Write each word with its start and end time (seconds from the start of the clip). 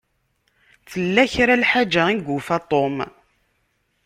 Tella 0.91 1.23
kra 1.33 1.53
n 1.57 1.61
lḥaǧa 1.63 2.03
i 2.13 2.15
yufa 2.27 2.57
Tom. 2.69 2.97